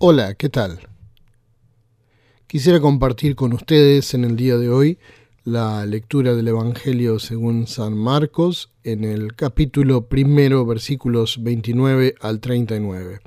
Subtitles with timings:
[0.00, 0.78] Hola, ¿qué tal?
[2.46, 4.98] Quisiera compartir con ustedes en el día de hoy
[5.42, 13.18] la lectura del Evangelio según San Marcos en el capítulo primero versículos 29 al 39.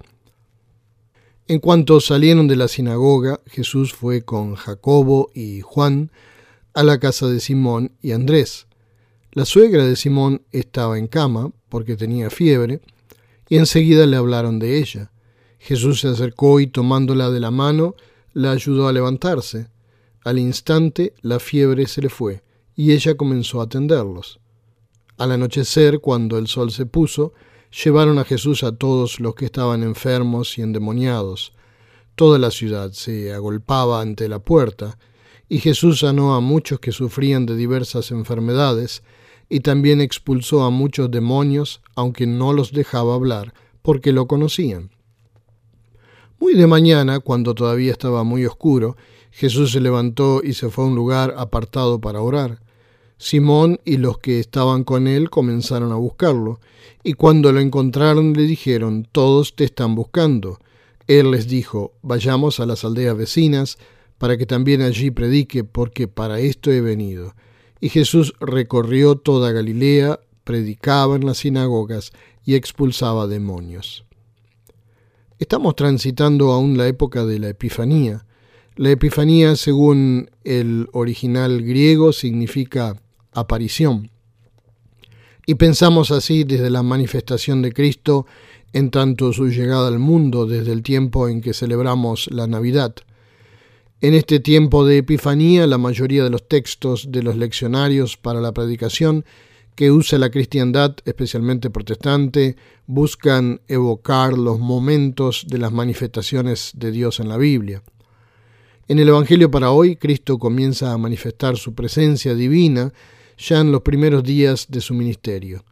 [1.49, 6.09] En cuanto salieron de la sinagoga, Jesús fue con Jacobo y Juan
[6.73, 8.67] a la casa de Simón y Andrés.
[9.33, 12.79] La suegra de Simón estaba en cama porque tenía fiebre
[13.49, 15.11] y enseguida le hablaron de ella.
[15.63, 17.95] Jesús se acercó y tomándola de la mano,
[18.33, 19.67] la ayudó a levantarse.
[20.23, 22.43] Al instante la fiebre se le fue,
[22.75, 24.39] y ella comenzó a atenderlos.
[25.17, 27.33] Al anochecer, cuando el sol se puso,
[27.83, 31.53] llevaron a Jesús a todos los que estaban enfermos y endemoniados.
[32.15, 34.97] Toda la ciudad se agolpaba ante la puerta,
[35.47, 39.03] y Jesús sanó a muchos que sufrían de diversas enfermedades,
[39.47, 43.53] y también expulsó a muchos demonios, aunque no los dejaba hablar,
[43.83, 44.89] porque lo conocían.
[46.41, 48.97] Muy de mañana, cuando todavía estaba muy oscuro,
[49.29, 52.63] Jesús se levantó y se fue a un lugar apartado para orar.
[53.19, 56.59] Simón y los que estaban con él comenzaron a buscarlo,
[57.03, 60.57] y cuando lo encontraron le dijeron, Todos te están buscando.
[61.05, 63.77] Él les dijo, Vayamos a las aldeas vecinas,
[64.17, 67.35] para que también allí predique, porque para esto he venido.
[67.79, 72.13] Y Jesús recorrió toda Galilea, predicaba en las sinagogas
[72.43, 74.05] y expulsaba demonios.
[75.41, 78.27] Estamos transitando aún la época de la Epifanía.
[78.75, 84.11] La Epifanía, según el original griego, significa aparición.
[85.47, 88.27] Y pensamos así desde la manifestación de Cristo
[88.71, 92.93] en tanto su llegada al mundo desde el tiempo en que celebramos la Navidad.
[93.99, 98.51] En este tiempo de Epifanía, la mayoría de los textos de los leccionarios para la
[98.51, 99.25] predicación
[99.75, 102.55] que usa la cristiandad, especialmente protestante,
[102.87, 107.83] buscan evocar los momentos de las manifestaciones de Dios en la Biblia.
[108.87, 112.91] En el Evangelio para hoy, Cristo comienza a manifestar su presencia divina
[113.37, 115.63] ya en los primeros días de su ministerio,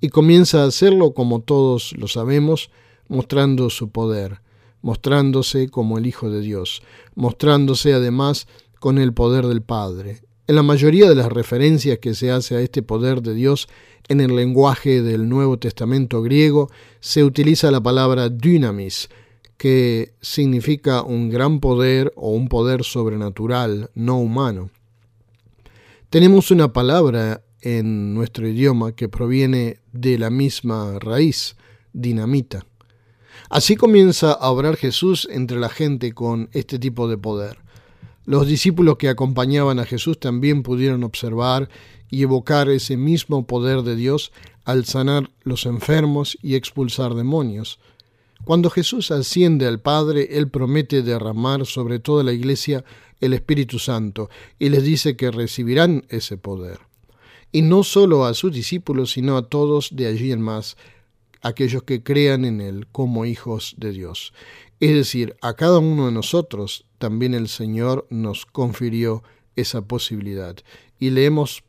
[0.00, 2.70] y comienza a hacerlo como todos lo sabemos,
[3.08, 4.40] mostrando su poder,
[4.82, 6.82] mostrándose como el Hijo de Dios,
[7.14, 8.46] mostrándose además
[8.78, 12.60] con el poder del Padre, en la mayoría de las referencias que se hace a
[12.60, 13.68] este poder de Dios
[14.08, 16.68] en el lenguaje del Nuevo Testamento griego
[16.98, 19.10] se utiliza la palabra dynamis,
[19.56, 24.70] que significa un gran poder o un poder sobrenatural, no humano.
[26.08, 31.54] Tenemos una palabra en nuestro idioma que proviene de la misma raíz,
[31.92, 32.66] dinamita.
[33.50, 37.69] Así comienza a obrar Jesús entre la gente con este tipo de poder.
[38.30, 41.68] Los discípulos que acompañaban a Jesús también pudieron observar
[42.08, 44.30] y evocar ese mismo poder de Dios
[44.64, 47.80] al sanar los enfermos y expulsar demonios.
[48.44, 52.84] Cuando Jesús asciende al Padre, Él promete derramar sobre toda la iglesia
[53.20, 54.30] el Espíritu Santo
[54.60, 56.78] y les dice que recibirán ese poder.
[57.50, 60.76] Y no solo a sus discípulos, sino a todos de allí en más,
[61.42, 64.32] aquellos que crean en Él como hijos de Dios.
[64.80, 69.22] Es decir, a cada uno de nosotros también el Señor nos confirió
[69.56, 70.56] esa posibilidad.
[70.98, 71.64] Y leemos,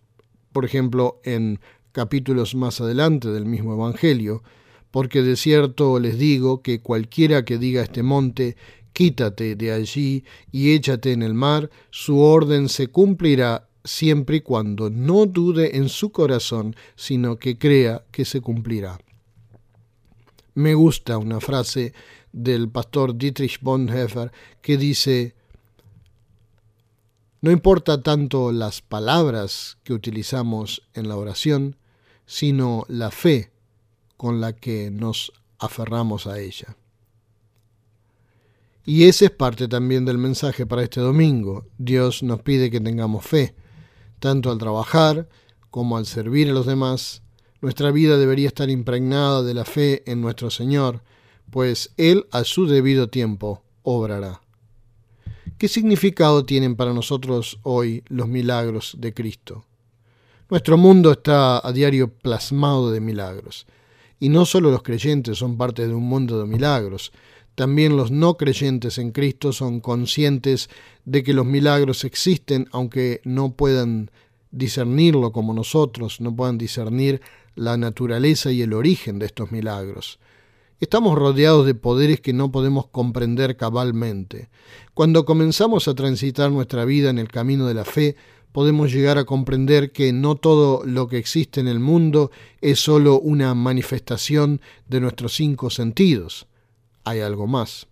[0.51, 1.59] por ejemplo, en
[1.91, 4.43] capítulos más adelante del mismo Evangelio,
[4.91, 8.55] porque de cierto les digo que cualquiera que diga este monte,
[8.93, 14.89] quítate de allí y échate en el mar, su orden se cumplirá siempre y cuando
[14.89, 18.99] no dude en su corazón, sino que crea que se cumplirá.
[20.53, 21.93] Me gusta una frase
[22.31, 24.31] del pastor Dietrich Bonhoeffer
[24.61, 25.35] que dice,
[27.41, 31.77] no importa tanto las palabras que utilizamos en la oración,
[32.25, 33.51] sino la fe
[34.17, 36.75] con la que nos aferramos a ella.
[38.85, 41.65] Y ese es parte también del mensaje para este domingo.
[41.77, 43.55] Dios nos pide que tengamos fe,
[44.19, 45.27] tanto al trabajar
[45.69, 47.21] como al servir a los demás.
[47.61, 51.03] Nuestra vida debería estar impregnada de la fe en nuestro Señor,
[51.51, 54.41] pues Él a su debido tiempo obrará.
[55.59, 59.65] ¿Qué significado tienen para nosotros hoy los milagros de Cristo?
[60.49, 63.67] Nuestro mundo está a diario plasmado de milagros,
[64.19, 67.11] y no solo los creyentes son parte de un mundo de milagros,
[67.53, 70.67] también los no creyentes en Cristo son conscientes
[71.05, 74.09] de que los milagros existen, aunque no puedan
[74.51, 77.21] discernirlo como nosotros, no puedan discernir
[77.55, 80.19] la naturaleza y el origen de estos milagros.
[80.79, 84.49] Estamos rodeados de poderes que no podemos comprender cabalmente.
[84.93, 88.15] Cuando comenzamos a transitar nuestra vida en el camino de la fe,
[88.51, 92.31] podemos llegar a comprender que no todo lo que existe en el mundo
[92.61, 96.47] es sólo una manifestación de nuestros cinco sentidos.
[97.03, 97.87] Hay algo más.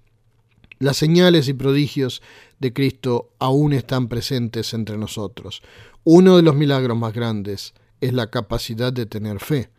[0.80, 2.22] Las señales y prodigios
[2.60, 5.62] de Cristo aún están presentes entre nosotros.
[6.04, 9.70] Uno de los milagros más grandes es la capacidad de tener fe.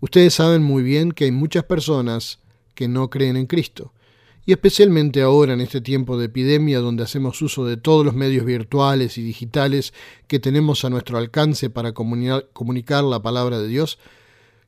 [0.00, 2.40] Ustedes saben muy bien que hay muchas personas
[2.74, 3.92] que no creen en Cristo.
[4.44, 8.44] Y especialmente ahora en este tiempo de epidemia donde hacemos uso de todos los medios
[8.44, 9.92] virtuales y digitales
[10.28, 13.98] que tenemos a nuestro alcance para comunicar, la palabra de Dios,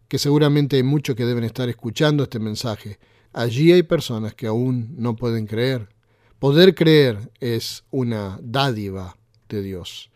[0.08, 2.98] que seguramente hay muchos que deben estar escuchando este mensaje.
[3.32, 5.88] Allí hay personas que aún no pueden creer.
[6.38, 9.16] Poder creer es una dádiva
[9.48, 10.10] de Dios.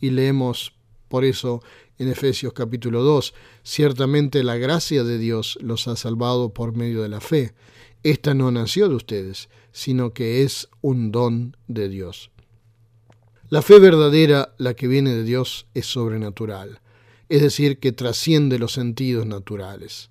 [0.00, 0.72] Y leemos
[1.08, 1.62] por eso
[1.98, 7.10] en Efesios capítulo 2, ciertamente la gracia de Dios los ha salvado por medio de
[7.10, 7.52] la fe.
[8.02, 12.30] Esta no nació de ustedes, sino que es un don de Dios.
[13.50, 16.80] La fe verdadera, la que viene de Dios, es sobrenatural,
[17.28, 20.08] es decir, que trasciende los sentidos naturales.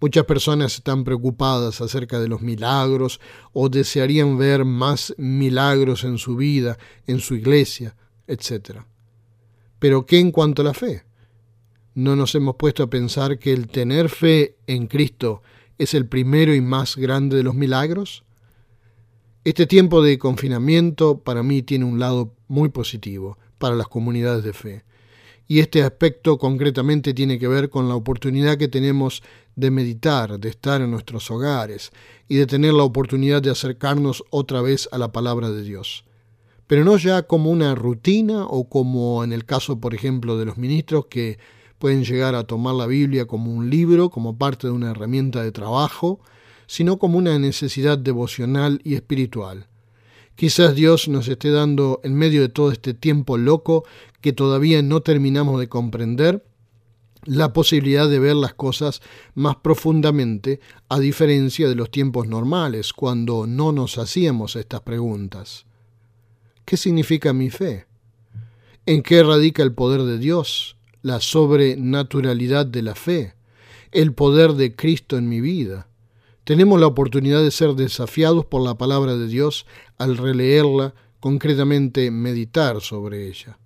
[0.00, 3.20] Muchas personas están preocupadas acerca de los milagros
[3.52, 7.96] o desearían ver más milagros en su vida, en su iglesia,
[8.26, 8.80] etc.
[9.78, 11.04] Pero ¿qué en cuanto a la fe?
[11.94, 15.42] ¿No nos hemos puesto a pensar que el tener fe en Cristo
[15.78, 18.22] es el primero y más grande de los milagros?
[19.44, 24.52] Este tiempo de confinamiento para mí tiene un lado muy positivo para las comunidades de
[24.52, 24.84] fe.
[25.48, 29.22] Y este aspecto concretamente tiene que ver con la oportunidad que tenemos
[29.56, 31.90] de meditar, de estar en nuestros hogares
[32.28, 36.04] y de tener la oportunidad de acercarnos otra vez a la palabra de Dios.
[36.66, 40.58] Pero no ya como una rutina o como en el caso, por ejemplo, de los
[40.58, 41.38] ministros que
[41.78, 45.52] pueden llegar a tomar la Biblia como un libro, como parte de una herramienta de
[45.52, 46.20] trabajo,
[46.66, 49.68] sino como una necesidad devocional y espiritual.
[50.34, 53.84] Quizás Dios nos esté dando, en medio de todo este tiempo loco
[54.20, 56.44] que todavía no terminamos de comprender,
[57.26, 59.02] la posibilidad de ver las cosas
[59.34, 65.66] más profundamente, a diferencia de los tiempos normales, cuando no nos hacíamos estas preguntas.
[66.64, 67.86] ¿Qué significa mi fe?
[68.86, 70.76] ¿En qué radica el poder de Dios?
[71.06, 73.34] la sobrenaturalidad de la fe,
[73.92, 75.86] el poder de Cristo en mi vida.
[76.42, 79.66] Tenemos la oportunidad de ser desafiados por la palabra de Dios
[79.98, 83.56] al releerla, concretamente meditar sobre ella.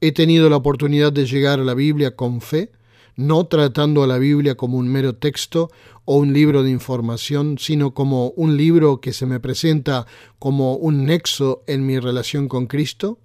[0.00, 2.72] He tenido la oportunidad de llegar a la Biblia con fe,
[3.16, 5.70] no tratando a la Biblia como un mero texto
[6.04, 10.06] o un libro de información, sino como un libro que se me presenta
[10.38, 13.18] como un nexo en mi relación con Cristo.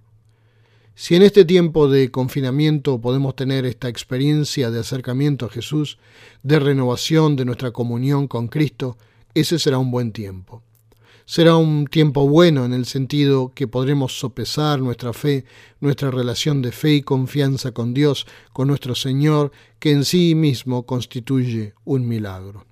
[0.96, 6.00] Si en este tiempo de confinamiento podemos tener esta experiencia de acercamiento a Jesús,
[6.44, 8.98] de renovación de nuestra comunión con Cristo,
[9.36, 10.64] ese será un buen tiempo.
[11.30, 15.44] Será un tiempo bueno en el sentido que podremos sopesar nuestra fe,
[15.82, 20.86] nuestra relación de fe y confianza con Dios, con nuestro Señor, que en sí mismo
[20.86, 22.66] constituye un milagro.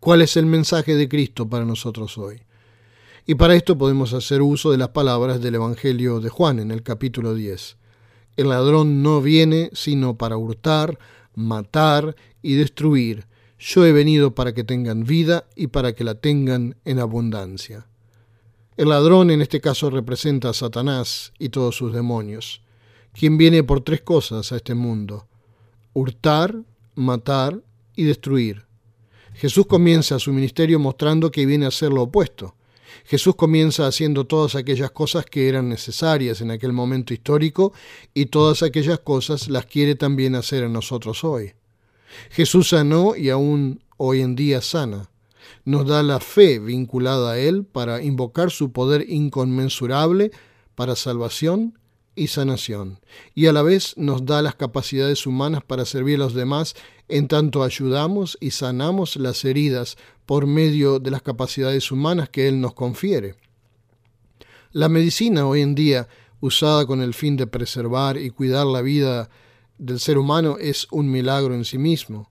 [0.00, 2.42] ¿Cuál es el mensaje de Cristo para nosotros hoy?
[3.26, 6.82] Y para esto podemos hacer uso de las palabras del Evangelio de Juan en el
[6.82, 7.76] capítulo 10.
[8.36, 10.98] El ladrón no viene sino para hurtar,
[11.36, 13.28] matar y destruir.
[13.66, 17.86] Yo he venido para que tengan vida y para que la tengan en abundancia.
[18.76, 22.60] El ladrón en este caso representa a Satanás y todos sus demonios,
[23.18, 25.26] quien viene por tres cosas a este mundo,
[25.94, 26.54] hurtar,
[26.94, 27.62] matar
[27.96, 28.66] y destruir.
[29.32, 32.56] Jesús comienza su ministerio mostrando que viene a hacer lo opuesto,
[33.06, 37.72] Jesús comienza haciendo todas aquellas cosas que eran necesarias en aquel momento histórico
[38.12, 41.54] y todas aquellas cosas las quiere también hacer en nosotros hoy.
[42.30, 45.10] Jesús sanó y aún hoy en día sana.
[45.64, 50.30] Nos da la fe vinculada a Él para invocar su poder inconmensurable
[50.74, 51.78] para salvación
[52.16, 53.00] y sanación,
[53.34, 56.76] y a la vez nos da las capacidades humanas para servir a los demás
[57.08, 59.96] en tanto ayudamos y sanamos las heridas
[60.26, 63.34] por medio de las capacidades humanas que Él nos confiere.
[64.72, 66.08] La medicina hoy en día,
[66.40, 69.28] usada con el fin de preservar y cuidar la vida
[69.84, 72.30] del ser humano, es un milagro en sí mismo.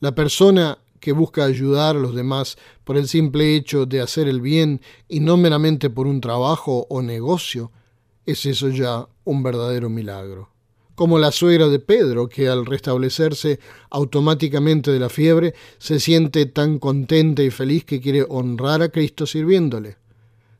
[0.00, 4.40] La persona que busca ayudar a los demás por el simple hecho de hacer el
[4.40, 7.72] bien y no meramente por un trabajo o negocio,
[8.24, 10.48] es eso ya un verdadero milagro.
[10.94, 13.58] Como la suegra de Pedro, que al restablecerse
[13.90, 19.26] automáticamente de la fiebre, se siente tan contenta y feliz que quiere honrar a Cristo
[19.26, 19.96] sirviéndole.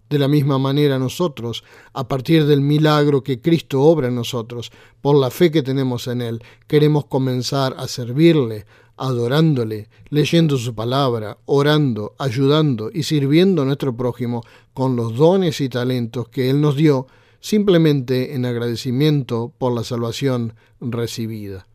[0.09, 4.71] De la misma manera nosotros, a partir del milagro que Cristo obra en nosotros,
[5.01, 11.39] por la fe que tenemos en Él, queremos comenzar a servirle, adorándole, leyendo su palabra,
[11.47, 14.43] orando, ayudando y sirviendo a nuestro prójimo
[14.73, 17.07] con los dones y talentos que Él nos dio,
[17.41, 21.67] simplemente en agradecimiento por la salvación recibida.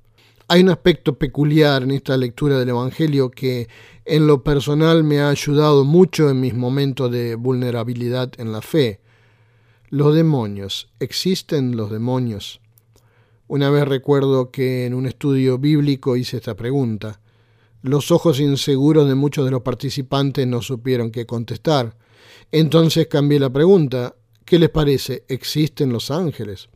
[0.51, 3.69] Hay un aspecto peculiar en esta lectura del Evangelio que
[4.03, 8.99] en lo personal me ha ayudado mucho en mis momentos de vulnerabilidad en la fe.
[9.89, 10.89] Los demonios.
[10.99, 12.61] ¿Existen los demonios?
[13.47, 17.21] Una vez recuerdo que en un estudio bíblico hice esta pregunta.
[17.83, 21.95] Los ojos inseguros de muchos de los participantes no supieron qué contestar.
[22.51, 24.15] Entonces cambié la pregunta.
[24.45, 25.25] ¿Qué les parece?
[25.27, 26.69] ¿Existen los ángeles?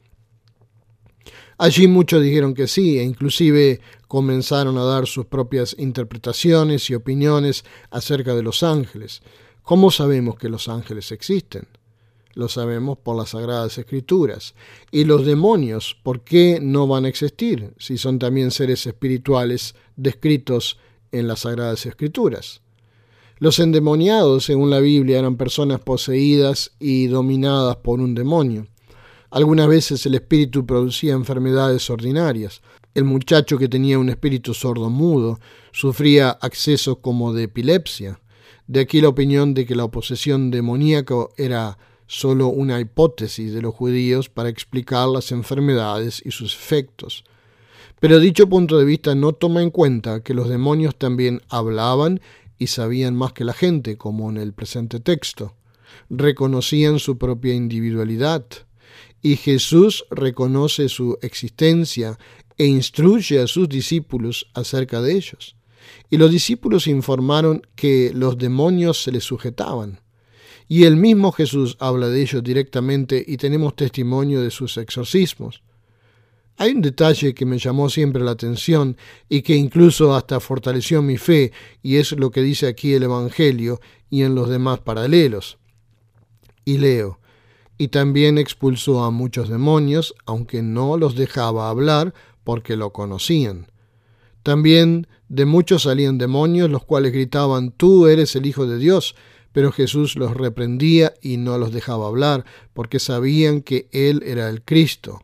[1.64, 3.80] Allí muchos dijeron que sí, e inclusive
[4.10, 9.22] comenzaron a dar sus propias interpretaciones y opiniones acerca de los ángeles.
[9.62, 11.70] ¿Cómo sabemos que los ángeles existen?
[12.34, 14.56] Lo sabemos por las Sagradas Escrituras.
[14.92, 20.80] ¿Y los demonios por qué no van a existir si son también seres espirituales descritos
[21.14, 22.60] en las Sagradas Escrituras?
[23.38, 28.68] Los endemoniados, según la Biblia, eran personas poseídas y dominadas por un demonio.
[29.34, 32.62] Algunas veces el espíritu producía enfermedades ordinarias.
[32.94, 35.40] El muchacho que tenía un espíritu sordo-mudo
[35.72, 38.20] sufría accesos como de epilepsia.
[38.68, 43.74] De aquí la opinión de que la posesión demoníaca era solo una hipótesis de los
[43.74, 47.24] judíos para explicar las enfermedades y sus efectos.
[48.00, 52.22] Pero dicho punto de vista no toma en cuenta que los demonios también hablaban
[52.60, 55.56] y sabían más que la gente, como en el presente texto.
[56.12, 58.46] Reconocían su propia individualidad.
[59.24, 62.20] Y Jesús reconoce su existencia
[62.58, 65.56] e instruye a sus discípulos acerca de ellos.
[66.10, 70.02] Y los discípulos informaron que los demonios se les sujetaban.
[70.68, 75.64] Y el mismo Jesús habla de ellos directamente y tenemos testimonio de sus exorcismos.
[76.58, 81.18] Hay un detalle que me llamó siempre la atención y que incluso hasta fortaleció mi
[81.18, 81.52] fe,
[81.82, 85.58] y es lo que dice aquí el Evangelio y en los demás paralelos.
[86.64, 87.20] Y leo,
[87.84, 92.14] y también expulsó a muchos demonios, aunque no los dejaba hablar
[92.46, 93.68] porque lo conocían.
[94.42, 99.16] También de muchos salían demonios, los cuales gritaban, Tú eres el Hijo de Dios,
[99.52, 104.62] pero Jesús los reprendía y no los dejaba hablar, porque sabían que Él era el
[104.62, 105.22] Cristo.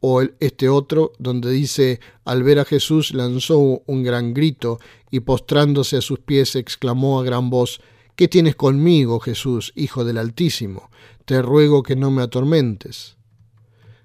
[0.00, 5.96] O este otro, donde dice, al ver a Jesús lanzó un gran grito y postrándose
[5.96, 7.80] a sus pies exclamó a gran voz,
[8.16, 10.90] ¿Qué tienes conmigo, Jesús, Hijo del Altísimo?
[11.26, 13.16] Te ruego que no me atormentes.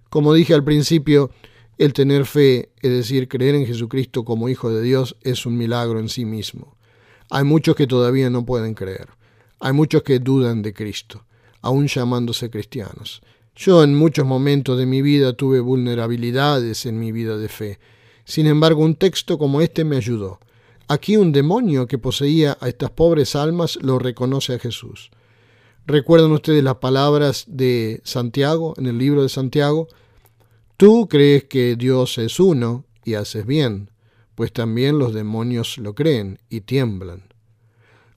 [0.09, 1.29] Como dije al principio,
[1.77, 5.99] el tener fe, es decir, creer en Jesucristo como Hijo de Dios, es un milagro
[5.99, 6.77] en sí mismo.
[7.29, 9.09] Hay muchos que todavía no pueden creer.
[9.59, 11.25] Hay muchos que dudan de Cristo,
[11.61, 13.21] aún llamándose cristianos.
[13.55, 17.79] Yo en muchos momentos de mi vida tuve vulnerabilidades en mi vida de fe.
[18.25, 20.39] Sin embargo, un texto como este me ayudó.
[20.87, 25.11] Aquí un demonio que poseía a estas pobres almas lo reconoce a Jesús.
[25.87, 29.87] ¿Recuerdan ustedes las palabras de Santiago en el libro de Santiago?
[30.77, 33.89] Tú crees que Dios es uno y haces bien,
[34.35, 37.23] pues también los demonios lo creen y tiemblan.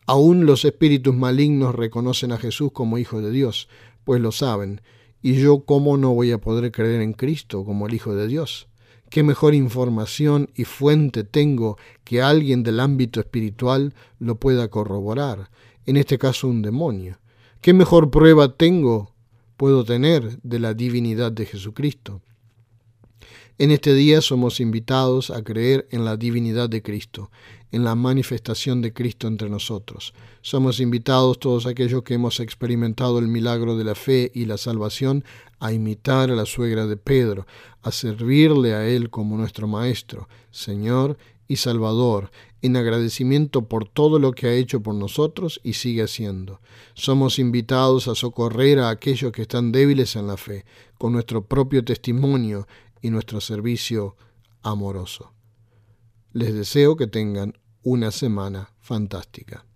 [0.05, 3.69] Aún los espíritus malignos reconocen a Jesús como Hijo de Dios,
[4.05, 4.83] pues lo saben.
[5.23, 8.69] ¿Y yo cómo no voy a poder creer en Cristo como el Hijo de Dios?
[9.09, 15.51] ¿Qué mejor información y fuente tengo que alguien del ámbito espiritual lo pueda corroborar?
[15.87, 17.19] En este caso un demonio.
[17.65, 19.15] ¿Qué mejor prueba tengo,
[19.57, 22.21] puedo tener de la divinidad de Jesucristo?
[23.57, 27.31] En este día somos invitados a creer en la divinidad de Cristo,
[27.73, 30.13] en la manifestación de Cristo entre nosotros.
[30.43, 35.25] Somos invitados todos aquellos que hemos experimentado el milagro de la fe y la salvación
[35.59, 37.47] a imitar a la suegra de Pedro,
[37.81, 41.17] a servirle a Él como nuestro Maestro, Señor
[41.49, 42.31] y Salvador,
[42.63, 46.61] en agradecimiento por todo lo que ha hecho por nosotros y sigue haciendo.
[46.95, 50.65] Somos invitados a socorrer a aquellos que están débiles en la fe,
[50.99, 52.67] con nuestro propio testimonio
[53.03, 54.17] y nuestro servicio
[54.63, 55.33] amoroso.
[56.33, 59.67] Les deseo que tengan una semana fantástica.